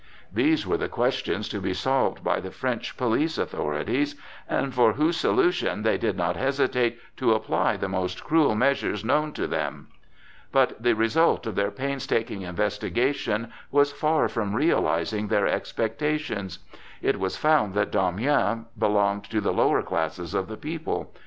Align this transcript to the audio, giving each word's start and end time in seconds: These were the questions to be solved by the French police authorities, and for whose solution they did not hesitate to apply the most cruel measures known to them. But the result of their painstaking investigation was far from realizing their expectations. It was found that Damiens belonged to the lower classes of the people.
These 0.33 0.65
were 0.65 0.77
the 0.77 0.89
questions 0.89 1.47
to 1.49 1.59
be 1.61 1.75
solved 1.75 2.23
by 2.23 2.39
the 2.39 2.49
French 2.49 2.97
police 2.97 3.37
authorities, 3.37 4.15
and 4.49 4.73
for 4.73 4.93
whose 4.93 5.15
solution 5.15 5.83
they 5.83 5.99
did 5.99 6.17
not 6.17 6.35
hesitate 6.35 6.97
to 7.17 7.35
apply 7.35 7.77
the 7.77 7.87
most 7.87 8.23
cruel 8.23 8.55
measures 8.55 9.05
known 9.05 9.31
to 9.33 9.45
them. 9.45 9.89
But 10.51 10.81
the 10.81 10.93
result 10.95 11.45
of 11.45 11.53
their 11.53 11.69
painstaking 11.69 12.41
investigation 12.41 13.53
was 13.69 13.91
far 13.91 14.27
from 14.27 14.55
realizing 14.55 15.27
their 15.27 15.45
expectations. 15.47 16.57
It 17.03 17.19
was 17.19 17.37
found 17.37 17.75
that 17.75 17.91
Damiens 17.91 18.65
belonged 18.79 19.25
to 19.25 19.39
the 19.39 19.53
lower 19.53 19.83
classes 19.83 20.33
of 20.33 20.47
the 20.47 20.57
people. 20.57 21.13